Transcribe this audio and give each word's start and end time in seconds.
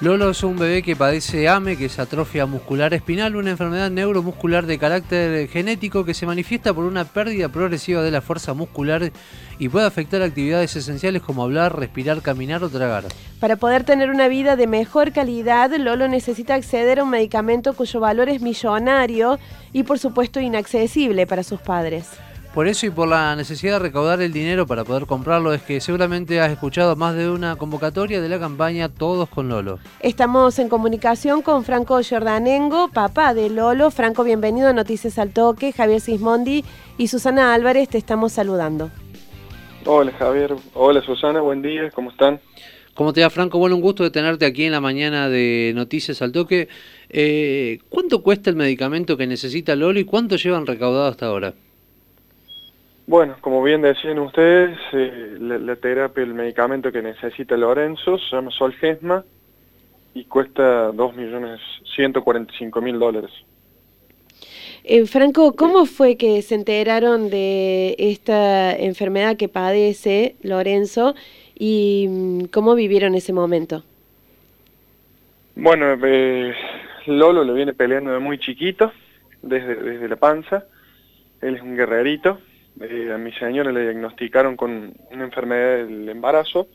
Lolo 0.00 0.30
es 0.30 0.44
un 0.44 0.56
bebé 0.56 0.84
que 0.84 0.94
padece 0.94 1.48
AME, 1.48 1.76
que 1.76 1.86
es 1.86 1.98
atrofia 1.98 2.46
muscular 2.46 2.94
espinal, 2.94 3.34
una 3.34 3.50
enfermedad 3.50 3.90
neuromuscular 3.90 4.64
de 4.64 4.78
carácter 4.78 5.48
genético 5.48 6.04
que 6.04 6.14
se 6.14 6.24
manifiesta 6.24 6.72
por 6.72 6.84
una 6.84 7.04
pérdida 7.04 7.48
progresiva 7.48 8.00
de 8.00 8.12
la 8.12 8.20
fuerza 8.20 8.54
muscular 8.54 9.10
y 9.58 9.68
puede 9.68 9.86
afectar 9.86 10.22
actividades 10.22 10.76
esenciales 10.76 11.20
como 11.20 11.42
hablar, 11.42 11.76
respirar, 11.76 12.22
caminar 12.22 12.62
o 12.62 12.68
tragar. 12.68 13.06
Para 13.40 13.56
poder 13.56 13.82
tener 13.82 14.10
una 14.10 14.28
vida 14.28 14.54
de 14.54 14.68
mejor 14.68 15.10
calidad, 15.10 15.74
Lolo 15.76 16.06
necesita 16.06 16.54
acceder 16.54 17.00
a 17.00 17.02
un 17.02 17.10
medicamento 17.10 17.72
cuyo 17.72 17.98
valor 17.98 18.28
es 18.28 18.40
millonario 18.40 19.40
y 19.72 19.82
por 19.82 19.98
supuesto 19.98 20.38
inaccesible 20.38 21.26
para 21.26 21.42
sus 21.42 21.60
padres. 21.60 22.06
Por 22.58 22.66
eso 22.66 22.86
y 22.86 22.90
por 22.90 23.06
la 23.06 23.36
necesidad 23.36 23.74
de 23.74 23.78
recaudar 23.78 24.20
el 24.20 24.32
dinero 24.32 24.66
para 24.66 24.82
poder 24.82 25.06
comprarlo 25.06 25.54
es 25.54 25.62
que 25.62 25.80
seguramente 25.80 26.40
has 26.40 26.50
escuchado 26.50 26.96
más 26.96 27.14
de 27.14 27.30
una 27.30 27.54
convocatoria 27.54 28.20
de 28.20 28.28
la 28.28 28.40
campaña 28.40 28.88
Todos 28.88 29.28
con 29.28 29.48
Lolo. 29.48 29.78
Estamos 30.00 30.58
en 30.58 30.68
comunicación 30.68 31.42
con 31.42 31.62
Franco 31.62 32.00
Giordanengo, 32.02 32.88
papá 32.88 33.32
de 33.32 33.48
Lolo. 33.48 33.92
Franco, 33.92 34.24
bienvenido 34.24 34.66
a 34.66 34.72
Noticias 34.72 35.20
al 35.20 35.30
Toque. 35.30 35.70
Javier 35.70 36.00
Sismondi 36.00 36.64
y 36.96 37.06
Susana 37.06 37.54
Álvarez 37.54 37.90
te 37.90 37.98
estamos 37.98 38.32
saludando. 38.32 38.90
Hola 39.86 40.10
Javier, 40.18 40.56
hola 40.74 41.00
Susana, 41.02 41.40
buen 41.40 41.62
día, 41.62 41.92
¿cómo 41.92 42.10
están? 42.10 42.40
¿Cómo 42.94 43.12
te 43.12 43.22
va 43.22 43.30
Franco? 43.30 43.60
Bueno, 43.60 43.76
un 43.76 43.82
gusto 43.82 44.02
de 44.02 44.10
tenerte 44.10 44.46
aquí 44.46 44.64
en 44.64 44.72
la 44.72 44.80
mañana 44.80 45.28
de 45.28 45.70
Noticias 45.76 46.22
al 46.22 46.32
Toque. 46.32 46.66
Eh, 47.08 47.78
¿Cuánto 47.88 48.20
cuesta 48.24 48.50
el 48.50 48.56
medicamento 48.56 49.16
que 49.16 49.28
necesita 49.28 49.76
Lolo 49.76 50.00
y 50.00 50.04
cuánto 50.04 50.34
llevan 50.34 50.66
recaudado 50.66 51.06
hasta 51.06 51.26
ahora? 51.26 51.54
Bueno, 53.08 53.36
como 53.40 53.62
bien 53.62 53.80
decían 53.80 54.18
ustedes, 54.18 54.78
eh, 54.92 55.38
la, 55.40 55.76
terapia, 55.76 56.22
el 56.22 56.34
medicamento 56.34 56.92
que 56.92 57.00
necesita 57.00 57.56
Lorenzo 57.56 58.18
se 58.18 58.36
llama 58.36 58.50
Solgesma 58.50 59.24
y 60.12 60.24
cuesta 60.24 60.92
2.145.000 60.92 62.98
dólares. 62.98 63.30
Eh, 64.84 65.06
Franco, 65.06 65.56
¿cómo 65.56 65.86
fue 65.86 66.18
que 66.18 66.42
se 66.42 66.54
enteraron 66.54 67.30
de 67.30 67.96
esta 67.98 68.76
enfermedad 68.76 69.38
que 69.38 69.48
padece 69.48 70.36
Lorenzo 70.42 71.14
y 71.58 72.08
mm, 72.10 72.44
cómo 72.52 72.74
vivieron 72.74 73.14
ese 73.14 73.32
momento? 73.32 73.84
Bueno, 75.56 75.96
eh, 76.04 76.52
Lolo 77.06 77.42
lo 77.42 77.54
viene 77.54 77.72
peleando 77.72 78.12
de 78.12 78.18
muy 78.18 78.38
chiquito, 78.38 78.92
desde, 79.40 79.76
desde 79.76 80.08
la 80.08 80.16
panza. 80.16 80.66
Él 81.40 81.56
es 81.56 81.62
un 81.62 81.74
guerrerito, 81.74 82.38
eh, 82.80 83.12
a 83.12 83.18
mi 83.18 83.32
señora 83.32 83.72
le 83.72 83.82
diagnosticaron 83.82 84.56
con 84.56 84.94
una 85.10 85.24
enfermedad 85.24 85.86
del 85.86 86.08
embarazo 86.08 86.68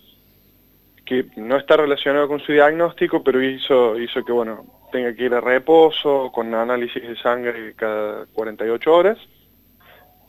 que 1.05 1.25
no 1.35 1.57
está 1.57 1.77
relacionado 1.77 2.27
con 2.27 2.39
su 2.39 2.51
diagnóstico, 2.51 3.23
pero 3.23 3.41
hizo, 3.41 3.99
hizo 3.99 4.23
que 4.23 4.31
bueno, 4.31 4.65
tenga 4.91 5.13
que 5.13 5.25
ir 5.25 5.33
a 5.33 5.41
reposo 5.41 6.31
con 6.33 6.53
análisis 6.53 7.01
de 7.01 7.15
sangre 7.17 7.73
cada 7.75 8.25
48 8.27 8.93
horas. 8.93 9.17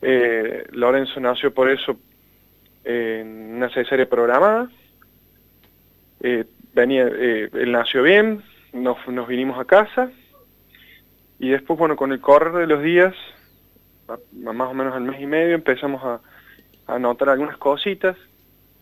Eh, 0.02 0.64
Lorenzo 0.72 1.20
nació 1.20 1.54
por 1.54 1.70
eso 1.70 1.96
en 2.82 3.54
una 3.56 3.70
cesárea 3.70 4.08
programada. 4.08 4.68
Eh, 6.20 6.44
venía, 6.72 7.04
él 7.04 7.70
nació 7.70 8.02
bien, 8.02 8.42
nos, 8.72 8.96
nos 9.08 9.28
vinimos 9.28 9.58
a 9.58 9.64
casa 9.64 10.10
y 11.38 11.50
después, 11.50 11.78
bueno, 11.78 11.96
con 11.96 12.12
el 12.12 12.20
correr 12.20 12.52
de 12.52 12.66
los 12.66 12.82
días 12.82 13.14
más 14.32 14.70
o 14.70 14.74
menos 14.74 14.94
al 14.94 15.02
mes 15.02 15.20
y 15.20 15.26
medio 15.26 15.54
empezamos 15.54 16.02
a, 16.04 16.20
a 16.86 16.98
notar 16.98 17.30
algunas 17.30 17.56
cositas 17.56 18.16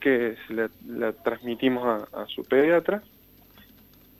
que 0.00 0.36
le, 0.48 1.12
transmitimos 1.24 2.08
a, 2.12 2.26
su 2.26 2.42
pediatra 2.44 3.02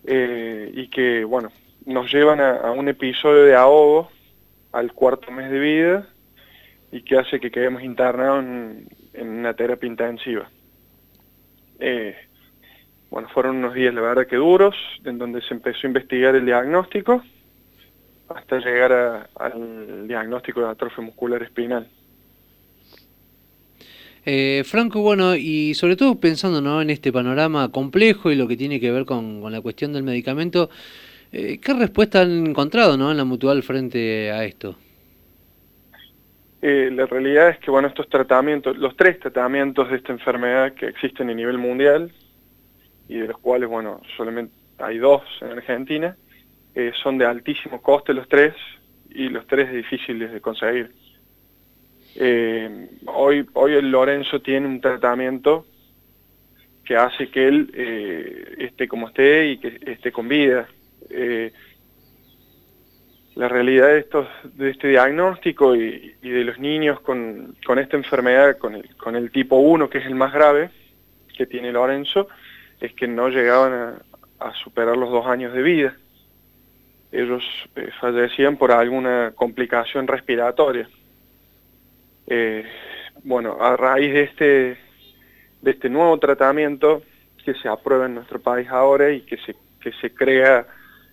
eh, 0.04 0.70
y 0.72 0.88
que, 0.88 1.24
bueno, 1.24 1.50
nos 1.86 2.12
llevan 2.12 2.40
a, 2.40 2.70
un 2.70 2.88
episodio 2.88 3.42
de 3.42 3.56
ahogo 3.56 4.08
al 4.70 4.92
cuarto 4.92 5.30
mes 5.32 5.50
de 5.50 5.58
vida 5.58 6.08
y 6.92 7.02
que 7.02 7.18
hace 7.18 7.40
que 7.40 7.50
quedemos 7.50 7.82
internados 7.82 8.44
en, 8.44 9.28
una 9.28 9.54
terapia 9.54 9.88
intensiva. 9.88 10.48
Eh, 11.80 12.16
bueno, 13.10 13.28
fueron 13.28 13.56
unos 13.56 13.74
días, 13.74 13.92
la 13.92 14.00
verdad, 14.00 14.26
que 14.26 14.36
duros, 14.36 14.76
en 15.04 15.18
donde 15.18 15.42
se 15.42 15.52
empezó 15.52 15.80
a 15.86 15.88
investigar 15.88 16.34
el 16.34 16.46
diagnóstico 16.46 17.22
hasta 18.36 18.58
llegar 18.58 19.28
al 19.34 20.08
diagnóstico 20.08 20.60
de 20.60 20.68
atrofia 20.68 21.04
muscular 21.04 21.42
espinal. 21.42 21.88
Eh, 24.24 24.62
Franco, 24.64 25.00
bueno, 25.02 25.34
y 25.34 25.74
sobre 25.74 25.96
todo 25.96 26.20
pensando 26.20 26.60
¿no? 26.60 26.80
en 26.80 26.90
este 26.90 27.12
panorama 27.12 27.70
complejo 27.72 28.30
y 28.30 28.36
lo 28.36 28.46
que 28.46 28.56
tiene 28.56 28.78
que 28.78 28.92
ver 28.92 29.04
con, 29.04 29.42
la 29.50 29.60
cuestión 29.60 29.92
del 29.92 30.04
medicamento, 30.04 30.70
eh, 31.32 31.58
¿qué 31.60 31.74
respuesta 31.74 32.20
han 32.20 32.46
encontrado 32.46 32.96
¿no? 32.96 33.10
en 33.10 33.16
la 33.16 33.24
mutual 33.24 33.62
frente 33.62 34.30
a 34.30 34.44
esto? 34.44 34.76
Eh, 36.60 36.90
la 36.92 37.06
realidad 37.06 37.48
es 37.48 37.58
que 37.58 37.72
bueno, 37.72 37.88
estos 37.88 38.08
tratamientos, 38.08 38.76
los 38.78 38.96
tres 38.96 39.18
tratamientos 39.18 39.90
de 39.90 39.96
esta 39.96 40.12
enfermedad 40.12 40.74
que 40.74 40.86
existen 40.86 41.28
a 41.28 41.34
nivel 41.34 41.58
mundial, 41.58 42.12
y 43.08 43.18
de 43.18 43.26
los 43.26 43.38
cuales, 43.38 43.68
bueno, 43.68 44.00
solamente 44.16 44.54
hay 44.78 44.98
dos 44.98 45.22
en 45.40 45.50
Argentina, 45.50 46.16
eh, 46.74 46.92
son 47.02 47.18
de 47.18 47.26
altísimo 47.26 47.82
coste 47.82 48.14
los 48.14 48.26
tres 48.28 48.54
y 49.10 49.28
los 49.28 49.46
tres 49.46 49.70
difíciles 49.70 50.32
de 50.32 50.40
conseguir. 50.40 50.90
Eh, 52.16 52.88
hoy, 53.06 53.46
hoy 53.52 53.74
el 53.74 53.90
Lorenzo 53.90 54.40
tiene 54.40 54.66
un 54.66 54.80
tratamiento 54.80 55.66
que 56.84 56.96
hace 56.96 57.30
que 57.30 57.46
él 57.46 57.70
eh, 57.74 58.54
esté 58.58 58.88
como 58.88 59.08
esté 59.08 59.50
y 59.50 59.58
que 59.58 59.80
esté 59.86 60.12
con 60.12 60.28
vida. 60.28 60.66
la 63.34 63.48
realidad 63.48 63.88
de, 63.88 63.98
estos, 63.98 64.26
de 64.54 64.70
este 64.70 64.88
diagnóstico 64.88 65.74
y, 65.74 66.14
de 66.22 66.44
los 66.44 66.58
niños 66.58 67.00
con, 67.00 67.54
con, 67.66 67.78
esta 67.78 67.96
enfermedad, 67.96 68.56
con 68.58 68.74
el, 68.74 68.96
con 68.96 69.16
el 69.16 69.30
tipo 69.30 69.56
1, 69.56 69.90
que 69.90 69.98
es 69.98 70.06
el 70.06 70.14
más 70.14 70.32
grave 70.32 70.70
que 71.36 71.46
tiene 71.46 71.72
Lorenzo, 71.72 72.28
es 72.80 72.92
que 72.94 73.06
no 73.06 73.28
llegaban 73.28 74.02
a 74.38 74.54
superar 74.54 74.96
los 74.96 75.10
dos 75.10 75.26
años 75.26 75.52
de 75.52 75.62
vida 75.62 75.96
ellos 77.12 77.44
eh, 77.76 77.90
fallecían 78.00 78.56
por 78.56 78.72
alguna 78.72 79.32
complicación 79.34 80.06
respiratoria. 80.06 80.88
Eh, 82.26 82.64
bueno, 83.22 83.58
a 83.60 83.76
raíz 83.76 84.14
de 84.14 84.22
este, 84.22 84.78
de 85.60 85.70
este 85.70 85.90
nuevo 85.90 86.18
tratamiento 86.18 87.02
que 87.44 87.54
se 87.54 87.68
aprueba 87.68 88.06
en 88.06 88.14
nuestro 88.14 88.40
país 88.40 88.66
ahora 88.70 89.10
y 89.10 89.20
que 89.20 89.36
se, 89.36 89.54
que 89.80 89.92
se 90.00 90.14
crea 90.14 90.66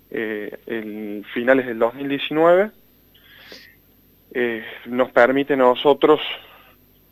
eh, 0.09 0.58
en 0.66 1.26
finales 1.34 1.68
del 1.68 1.80
2019, 1.80 2.72
nos 4.86 5.12
permite 5.12 5.54
a 5.54 5.58
nosotros 5.58 6.22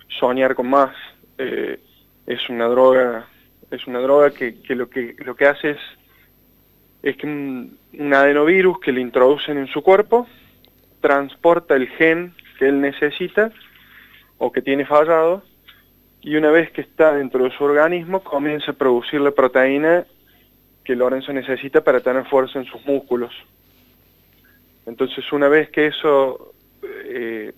soñar 0.08 0.56
con 0.56 0.70
más. 0.70 0.96
es 1.38 2.50
una 2.50 2.68
droga, 2.68 3.28
es 3.72 3.86
una 3.88 4.00
droga 4.00 4.30
que, 4.32 4.62
que, 4.62 4.76
lo 4.76 4.88
que 4.88 5.16
lo 5.26 5.36
que 5.36 5.48
hace 5.48 5.72
es 5.72 5.80
es 7.04 7.16
que 7.18 7.28
un, 7.28 7.78
adenovirus 8.14 8.80
que 8.80 8.92
le 8.92 9.02
introducen 9.02 9.58
en 9.58 9.68
su 9.68 9.82
cuerpo 9.82 10.28
transporta 11.02 11.76
el 11.76 11.88
gen 11.90 12.34
que 12.58 12.68
él 12.68 12.82
necesita 12.82 13.52
o 14.38 14.52
que 14.52 14.62
tiene 14.62 14.86
fallado 14.86 15.44
y 16.22 16.36
una 16.36 16.52
vez 16.52 16.72
que 16.72 16.82
está 16.82 17.14
dentro 17.14 17.44
de 17.44 17.52
su 17.52 17.64
organismo 17.64 18.24
comienza 18.24 18.72
a 18.72 18.76
producir 18.76 19.22
la 19.22 19.32
proteína 19.32 20.06
que 20.84 20.96
Lorenzo 20.96 21.34
necesita 21.34 21.84
para 21.84 22.00
tener 22.00 22.26
fuerza 22.26 22.60
en 22.60 22.66
sus 22.66 22.84
músculos. 22.86 23.34
Entonces 24.86 25.32
una 25.32 25.48
vez 25.48 25.70
que 25.70 25.88
eso 25.88 26.54
eh, 26.84 27.54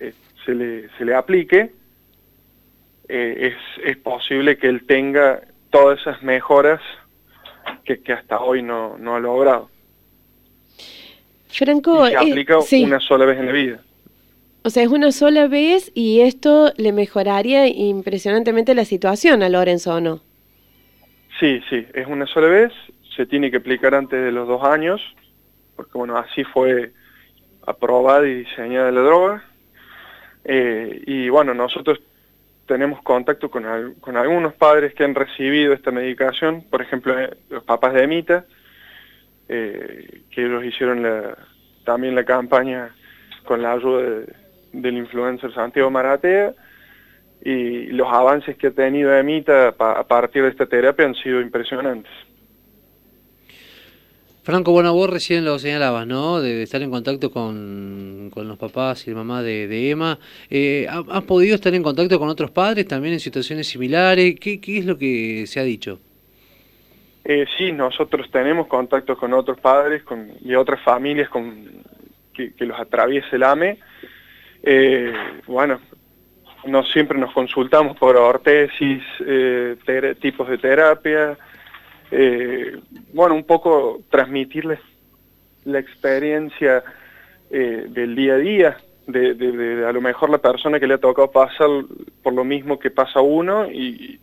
eh, 0.00 0.12
se, 0.44 0.54
le, 0.54 0.88
se, 0.96 1.04
le, 1.04 1.14
aplique, 1.14 1.72
eh, 3.08 3.52
es, 3.52 3.84
es 3.84 3.96
posible 3.98 4.56
que 4.56 4.68
él 4.68 4.86
tenga 4.86 5.42
todas 5.70 6.00
esas 6.00 6.22
mejoras 6.22 6.80
que, 7.84 8.12
hasta 8.12 8.40
hoy 8.40 8.62
no, 8.62 8.96
ha 9.06 9.20
logrado. 9.20 9.70
Franco, 11.48 12.06
y 12.06 12.10
se 12.10 12.14
eh, 12.14 12.18
aplica 12.18 12.58
una 12.58 13.00
sola 13.00 13.24
vez 13.26 13.38
en 13.38 13.46
la 13.46 13.52
vida. 13.52 13.80
O 14.64 14.70
sea, 14.70 14.82
es 14.82 14.88
una 14.88 15.12
sola 15.12 15.46
vez 15.46 15.92
y 15.94 16.20
esto 16.20 16.72
le 16.76 16.92
mejoraría 16.92 17.68
impresionantemente 17.68 18.74
la 18.74 18.84
situación 18.84 19.42
a 19.42 19.48
Lorenzo, 19.48 19.94
¿o 19.94 20.00
no? 20.00 20.20
Sí, 21.38 21.60
sí, 21.68 21.86
es 21.92 22.06
una 22.06 22.26
sola 22.26 22.48
vez, 22.48 22.72
se 23.14 23.26
tiene 23.26 23.50
que 23.50 23.58
aplicar 23.58 23.94
antes 23.94 24.22
de 24.24 24.32
los 24.32 24.48
dos 24.48 24.64
años, 24.64 25.02
porque 25.76 25.92
bueno, 25.98 26.16
así 26.16 26.44
fue 26.44 26.92
aprobada 27.66 28.26
y 28.26 28.34
diseñada 28.44 28.90
la 28.90 29.00
droga. 29.00 29.44
Eh, 30.44 31.02
y 31.06 31.28
bueno, 31.28 31.54
nosotros 31.54 32.00
tenemos 32.66 33.02
contacto 33.02 33.50
con, 33.50 33.64
algunos 33.64 34.54
padres 34.54 34.94
que 34.94 35.04
han 35.04 35.14
recibido 35.14 35.72
esta 35.72 35.90
medicación, 35.90 36.62
por 36.70 36.82
ejemplo, 36.82 37.18
eh, 37.18 37.36
los 37.50 37.64
papás 37.64 37.94
de 37.94 38.04
Emita, 38.04 38.44
eh, 39.48 40.22
que 40.30 40.44
ellos 40.44 40.64
hicieron 40.64 41.06
también 41.84 42.14
la 42.14 42.24
campaña 42.24 42.94
con 43.44 43.62
la 43.62 43.72
ayuda 43.72 44.24
del 44.72 44.96
influencer 44.96 45.52
Santiago 45.52 45.90
Maratea, 45.90 46.54
y 47.44 47.86
los 47.88 48.08
avances 48.08 48.56
que 48.56 48.68
ha 48.68 48.70
tenido 48.70 49.14
Emita 49.14 49.68
a 49.68 50.06
partir 50.06 50.44
de 50.44 50.48
esta 50.48 50.66
terapia 50.66 51.04
han 51.04 51.14
sido 51.14 51.40
impresionantes. 51.40 52.10
Franco, 54.44 54.72
bueno, 54.72 54.92
vos 54.92 55.08
recién 55.08 55.42
lo 55.42 55.58
señalabas, 55.58 56.06
¿no? 56.06 56.38
De, 56.38 56.62
estar 56.62 56.82
en 56.82 56.90
contacto 56.90 57.30
con, 57.30 58.30
los 58.36 58.58
papás 58.58 59.06
y 59.06 59.10
la 59.10 59.16
mamá 59.16 59.42
de, 59.42 59.90
Emma. 59.90 60.18
Eh, 60.50 60.86
¿Has 60.86 61.22
podido 61.22 61.54
estar 61.54 61.74
en 61.74 61.82
contacto 61.82 62.18
con 62.18 62.28
otros 62.28 62.50
padres 62.50 62.86
también 62.86 63.14
en 63.14 63.20
situaciones 63.20 63.66
similares? 63.66 64.38
¿Qué, 64.38 64.60
es 64.62 64.84
lo 64.84 64.98
que 64.98 65.46
se 65.46 65.60
ha 65.60 65.62
dicho? 65.62 65.98
Eh, 67.24 67.46
sí, 67.56 67.72
nosotros 67.72 68.30
tenemos 68.30 68.66
contacto 68.66 69.16
con 69.16 69.32
otros 69.32 69.58
padres 69.58 70.02
con, 70.02 70.32
y 70.42 70.54
otras 70.54 70.82
familias 70.82 71.30
con, 71.30 71.64
que, 72.34 72.52
los 72.66 72.78
atraviesa 72.78 73.28
el 73.32 73.44
AME. 73.44 73.78
Eh, 74.62 75.10
bueno, 75.46 75.80
no 76.66 76.84
siempre 76.84 77.18
nos 77.18 77.32
consultamos 77.32 77.96
por 77.96 78.14
ortesis, 78.16 79.02
eh, 79.26 80.14
tipos 80.20 80.50
de 80.50 80.58
terapia, 80.58 81.38
eh, 82.16 82.78
bueno, 83.12 83.34
un 83.34 83.42
poco 83.42 84.00
transmitirles 84.08 84.78
la 85.64 85.80
experiencia 85.80 86.84
eh, 87.50 87.86
del 87.88 88.14
día 88.14 88.34
a 88.34 88.38
día, 88.38 88.76
de, 89.08 89.84
a 89.84 89.90
lo 89.90 90.00
mejor 90.00 90.30
la 90.30 90.38
persona 90.38 90.78
que 90.78 90.86
le 90.86 90.94
ha 90.94 90.98
tocado 90.98 91.32
pasar 91.32 91.68
por 92.22 92.32
lo 92.32 92.44
mismo 92.44 92.78
que 92.78 92.92
pasa 92.92 93.20
uno 93.20 93.66
y, 93.68 94.20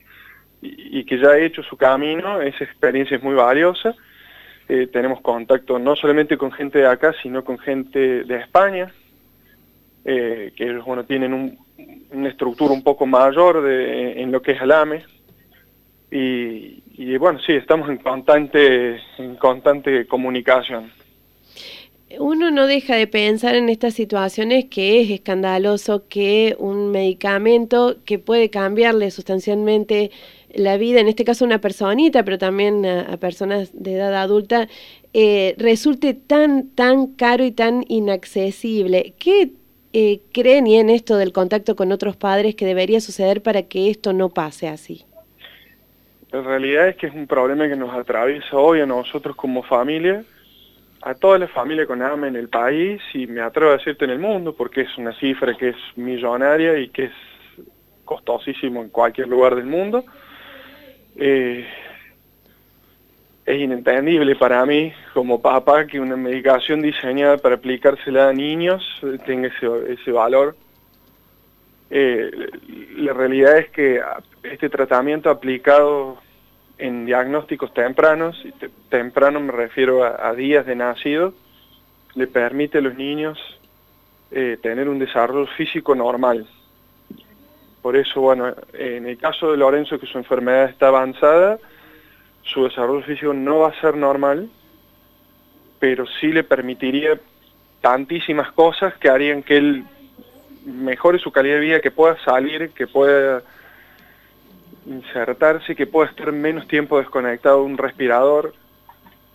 que 0.61 1.19
ya 1.19 1.31
ha 1.31 1.39
hecho 1.39 1.63
su 1.63 1.75
camino, 1.75 2.41
esa 2.41 2.63
experiencia 2.63 3.17
es 3.17 3.23
muy 3.23 3.35
valiosa. 3.35 3.93
Eh, 4.69 4.87
tenemos 4.87 5.19
contacto 5.19 5.77
no 5.77 5.97
solamente 5.97 6.37
con 6.37 6.51
gente 6.53 6.79
de 6.79 6.87
acá, 6.87 7.13
sino 7.21 7.43
con 7.43 7.59
gente 7.59 8.23
de 8.23 8.37
España, 8.37 8.93
que 10.05 10.81
bueno, 10.85 11.03
tienen 11.03 11.57
una 12.11 12.29
estructura 12.29 12.73
un 12.73 12.83
poco 12.83 13.05
mayor 13.05 13.61
de, 13.61 14.21
en 14.21 14.31
lo 14.31 14.41
que 14.41 14.53
es 14.53 14.61
el 14.61 14.71
AME, 14.71 15.03
y, 17.01 17.17
bueno, 17.17 17.39
sí, 17.39 17.53
estamos 17.53 17.89
en 17.89 17.97
constante, 17.97 18.99
en 19.17 19.35
constante 19.37 20.05
comunicación. 20.05 20.91
Uno 22.19 22.51
no 22.51 22.67
deja 22.67 22.95
de 22.95 23.07
pensar 23.07 23.55
en 23.55 23.69
estas 23.69 23.95
situaciones 23.95 24.65
que 24.65 25.01
es 25.01 25.09
escandaloso 25.09 26.07
que 26.07 26.55
un 26.59 26.91
medicamento 26.91 27.95
que 28.05 28.19
puede 28.19 28.51
cambiarle 28.51 29.09
sustancialmente 29.09 30.11
la 30.53 30.77
vida, 30.77 30.99
en 30.99 31.07
este 31.07 31.25
caso 31.25 31.43
a 31.43 31.47
una 31.47 31.59
personita, 31.59 32.23
pero 32.23 32.37
también 32.37 32.85
a, 32.85 33.17
personas 33.17 33.71
de 33.73 33.95
edad 33.95 34.13
adulta, 34.13 34.67
eh, 35.13 35.55
resulte 35.57 36.13
tan, 36.13 36.69
tan 36.69 37.07
caro 37.07 37.43
y 37.43 37.51
tan 37.51 37.83
inaccesible. 37.87 39.15
¿Qué 39.17 39.53
eh, 39.93 40.21
creen 40.33 40.67
y 40.67 40.77
en 40.77 40.91
esto 40.91 41.17
del 41.17 41.33
contacto 41.33 41.75
con 41.75 41.91
otros 41.91 42.15
padres 42.15 42.53
que 42.53 42.67
debería 42.67 43.01
suceder 43.01 43.41
para 43.41 43.63
que 43.63 43.89
esto 43.89 44.13
no 44.13 44.29
pase 44.29 44.67
así? 44.67 45.05
La 46.31 46.41
realidad 46.41 46.87
es 46.87 46.95
que 46.95 47.07
es 47.07 47.13
un 47.13 47.27
problema 47.27 47.67
que 47.67 47.75
nos 47.75 47.93
atraviesa 47.93 48.57
hoy 48.57 48.79
a 48.79 48.85
nosotros 48.85 49.35
como 49.35 49.63
familia, 49.63 50.23
a 51.01 51.13
toda 51.13 51.37
la 51.37 51.47
familia 51.47 51.85
con 51.85 52.01
AME 52.01 52.29
en 52.29 52.35
el 52.35 52.47
país 52.47 53.01
y 53.13 53.27
me 53.27 53.41
atrevo 53.41 53.71
a 53.71 53.77
decirte 53.77 54.05
en 54.05 54.11
el 54.11 54.19
mundo 54.19 54.55
porque 54.55 54.81
es 54.81 54.97
una 54.97 55.13
cifra 55.19 55.55
que 55.57 55.69
es 55.69 55.75
millonaria 55.95 56.77
y 56.77 56.89
que 56.89 57.05
es 57.05 57.11
costosísimo 58.05 58.81
en 58.81 58.89
cualquier 58.89 59.27
lugar 59.27 59.55
del 59.55 59.65
mundo. 59.65 60.05
Eh, 61.17 61.65
es 63.45 63.59
inentendible 63.59 64.35
para 64.35 64.65
mí 64.65 64.93
como 65.13 65.41
papá 65.41 65.85
que 65.85 65.99
una 65.99 66.15
medicación 66.15 66.81
diseñada 66.81 67.37
para 67.37 67.55
aplicársela 67.55 68.29
a 68.29 68.33
niños 68.33 68.83
tenga 69.25 69.49
ese, 69.49 70.11
valor. 70.11 70.55
Eh, 71.93 72.31
la 72.95 73.11
realidad 73.11 73.57
es 73.57 73.69
que 73.69 74.01
este 74.43 74.69
tratamiento 74.69 75.29
aplicado 75.29 76.17
en 76.77 77.05
diagnósticos 77.05 77.73
tempranos, 77.73 78.41
y 78.45 78.53
temprano 78.89 79.41
me 79.41 79.51
refiero 79.51 80.03
a, 80.03 80.33
días 80.33 80.65
de 80.65 80.75
nacido, 80.75 81.33
le 82.15 82.27
permite 82.27 82.77
a 82.77 82.81
los 82.81 82.95
niños 82.95 83.37
eh, 84.31 84.57
tener 84.61 84.87
un 84.87 84.99
desarrollo 84.99 85.47
físico 85.57 85.93
normal. 85.93 86.47
Por 87.81 87.97
eso, 87.97 88.21
bueno, 88.21 88.55
en 88.73 89.05
el 89.05 89.17
caso 89.17 89.51
de 89.51 89.57
Lorenzo, 89.57 89.99
que 89.99 90.07
su 90.07 90.17
enfermedad 90.17 90.69
está 90.69 90.87
avanzada, 90.87 91.59
su 92.43 92.63
desarrollo 92.63 93.03
físico 93.03 93.33
no 93.33 93.59
va 93.59 93.69
a 93.69 93.81
ser 93.81 93.97
normal, 93.97 94.49
pero 95.79 96.05
sí 96.19 96.27
le 96.27 96.43
permitiría 96.43 97.19
tantísimas 97.81 98.51
cosas 98.53 98.95
que 98.97 99.09
harían 99.09 99.43
que 99.43 99.57
él 99.57 99.83
mejore 100.65 101.19
su 101.19 101.31
calidad 101.31 101.55
de 101.55 101.61
vida, 101.61 101.79
que 101.81 101.91
pueda 101.91 102.17
salir, 102.23 102.69
que 102.71 102.87
pueda 102.87 103.41
insertarse, 104.85 105.75
que 105.75 105.87
pueda 105.87 106.09
estar 106.09 106.31
menos 106.31 106.67
tiempo 106.67 106.97
desconectado 106.97 107.59
de 107.59 107.65
un 107.65 107.77
respirador, 107.77 108.53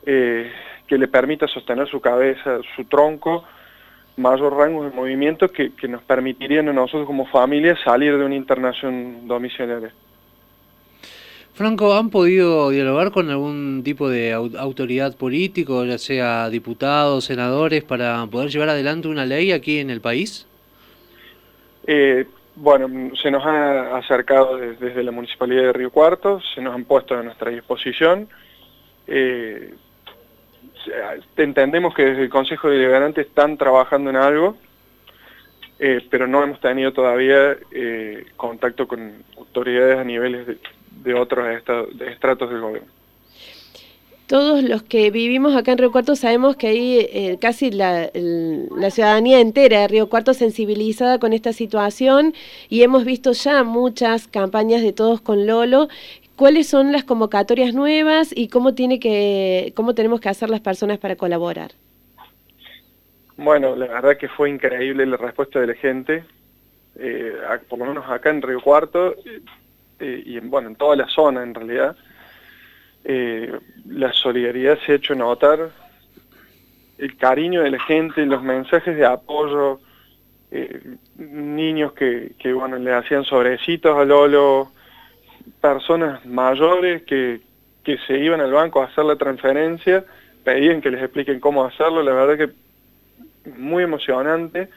eh, 0.05 0.51
que 0.87 0.99
le 0.99 1.09
permita 1.09 1.47
sostener 1.49 1.89
su 1.89 2.01
cabeza, 2.01 2.61
su 2.75 2.85
tronco, 2.85 3.45
mayor 4.17 4.57
rango 4.57 4.85
de 4.85 4.91
movimiento 4.91 5.49
que, 5.49 5.73
nos 5.89 6.03
permitirían 6.03 6.69
a 6.69 6.73
nosotros 6.73 7.07
como 7.07 7.27
familia 7.27 7.77
salir 7.85 8.17
de 8.17 8.25
una 8.25 8.35
internación 8.35 9.27
domiciliaria. 9.27 9.93
Franco, 11.55 11.97
¿han 11.97 12.11
podido 12.11 12.69
dialogar 12.71 13.13
con 13.13 13.31
algún 13.31 13.83
tipo 13.83 14.11
de 14.11 14.33
autoridad 14.35 15.17
político, 15.17 15.85
ya 15.87 15.97
sea 15.97 16.51
diputados, 16.51 17.25
senadores, 17.25 17.83
para 17.83 18.27
poder 18.27 18.51
llevar 18.51 18.69
adelante 18.69 19.09
una 19.09 19.25
ley 19.25 19.53
aquí 19.53 19.79
en 19.79 19.89
el 19.89 20.03
país? 20.03 20.47
Eh, 21.87 22.27
bueno, 22.57 23.15
se 23.17 23.31
nos 23.31 23.45
ha 23.45 23.97
acercado 23.97 24.57
desde, 24.57 25.03
la 25.03 25.13
Municipalidad 25.13 25.63
de 25.63 25.73
Río 25.73 25.91
Cuarto, 25.91 26.41
se 26.55 26.61
nos 26.61 26.75
han 26.75 26.85
puesto 26.85 27.15
a 27.17 27.23
nuestra 27.23 27.51
disposición. 27.51 28.29
Eh, 29.07 29.75
entendemos 31.37 31.95
que 31.95 32.05
desde 32.05 32.23
el 32.23 32.31
Consejo 32.31 32.69
Deliberante 32.69 33.21
están 33.21 33.57
trabajando 33.57 34.11
en 34.11 34.17
algo, 34.17 34.57
eh, 35.79 36.07
pero 36.11 36.27
no 36.27 36.43
hemos 36.43 36.61
tenido 36.61 36.93
todavía 36.93 37.57
contacto 38.37 38.89
con 38.89 39.23
autoridades 39.37 39.99
a 39.99 40.05
niveles 40.05 40.47
de, 40.47 40.59
de 41.03 41.15
otros 41.15 41.47
estratos 42.01 42.51
del 42.51 42.61
gobierno 42.61 42.96
todos 44.27 44.63
los 44.63 44.83
que 44.83 45.11
vivimos 45.11 45.55
acá 45.55 45.73
en 45.73 45.79
Río 45.79 45.93
Cuarto 45.93 46.17
sabemos 46.17 46.57
que 46.57 46.67
hay 46.69 46.99
eh, 46.99 47.39
casi 47.41 47.71
la, 47.71 48.11
ciudadanía 48.91 49.41
entera 49.41 49.81
de 49.81 49.89
Río 49.89 50.09
Cuarto 50.09 50.35
sensibilizada 50.35 51.19
con 51.19 51.33
esta 51.33 51.53
situación 51.53 52.35
y 52.69 52.83
hemos 52.83 53.05
visto 53.05 53.33
ya 53.33 53.63
muchas 53.63 54.27
campañas 54.27 54.83
de 54.83 54.93
Todos 54.93 55.21
con 55.21 55.47
Lolo. 55.47 55.89
¿Cuáles 56.35 56.67
son 56.67 56.93
las 56.93 57.05
convocatorias 57.05 57.73
nuevas 57.73 58.31
y 58.37 58.49
cómo, 58.49 58.75
tiene 58.75 58.99
que, 58.99 59.73
cómo 59.75 59.95
tenemos 59.95 60.21
que 60.21 60.29
hacer 60.29 60.51
las 60.51 60.61
personas 60.61 60.99
para 60.99 61.17
colaborar? 61.17 61.71
Bueno, 63.37 63.77
la 63.77 63.87
verdad 63.87 64.17
que 64.19 64.29
fue 64.29 64.51
increíble 64.51 65.07
la 65.07 65.17
respuesta 65.17 65.61
de 65.61 65.69
la 65.69 65.75
gente, 65.75 66.25
eh, 66.99 67.33
por 67.69 67.79
lo 67.79 67.87
menos 67.87 68.05
acá 68.09 68.31
en 68.31 68.43
Río 68.43 68.61
Cuarto 68.61 69.15
eh, 70.01 70.23
y 70.27 70.37
en, 70.37 70.51
bueno, 70.51 70.69
en 70.69 70.77
toda 70.77 70.97
la 70.97 71.09
zona 71.09 71.43
en 71.43 71.55
realidad 71.55 71.97
eh, 73.09 73.57
la 73.89 74.13
solidaridad 74.13 74.81
se 74.85 74.91
ha 74.91 74.95
hecho 74.97 75.15
notar, 75.15 75.71
el 76.99 77.17
cariño 77.17 77.63
de 77.63 77.71
la 77.71 77.79
gente, 77.79 78.27
los 78.27 78.43
mensajes 78.43 78.97
de 78.97 79.07
apoyo, 79.07 79.79
eh, 80.51 80.97
niños 81.17 81.93
que, 81.93 82.53
bueno, 82.53 82.79
le 82.79 82.93
hacían 82.93 83.23
sobrecitos 83.23 83.97
a 83.97 84.05
Lolo, 84.05 84.73
personas 85.61 86.27
mayores 86.27 87.03
que, 87.03 87.43
que 87.85 87.97
se 88.09 88.19
iban 88.19 88.41
al 88.41 88.53
banco 88.53 88.83
a 88.83 88.87
hacer 88.87 89.05
la 89.05 89.15
transferencia, 89.15 90.05
pedían 90.43 90.81
que 90.81 90.91
les 90.91 91.01
expliquen 91.01 91.39
cómo 91.39 91.65
hacerlo, 91.65 92.03
la 92.03 92.13
verdad 92.13 92.37
que 92.49 93.53
muy 93.57 93.85
emocionante. 93.85 94.69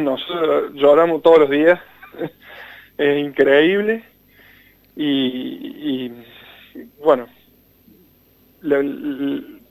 Nosotros 0.00 0.72
lloramos 0.74 1.22
todos 1.22 1.38
los 1.38 1.50
días, 1.50 1.78
es 2.98 3.24
increíble. 3.24 4.02
y 4.96 6.10
bueno, 7.04 7.28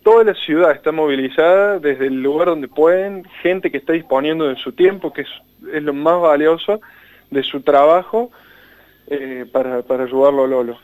toda 0.03 0.23
la 0.23 0.33
ciudad 0.35 0.71
está 0.71 0.91
movilizada 0.91 1.79
desde 1.79 2.07
el 2.07 2.21
lugar 2.21 2.47
donde 2.47 2.67
pueden, 2.67 3.23
gente 3.41 3.71
que 3.71 3.77
está 3.77 3.93
disponiendo 3.93 4.47
de 4.47 4.55
su 4.55 4.71
tiempo, 4.71 5.11
que 5.11 5.21
es, 5.21 5.83
lo 5.83 5.93
más 5.93 6.21
valioso, 6.21 6.79
de 7.31 7.43
su 7.43 7.61
trabajo, 7.61 8.31
eh, 9.07 9.45
para, 9.51 9.81
para 9.81 10.03
ayudarlo 10.03 10.43
a 10.43 10.47
Lolo. 10.47 10.77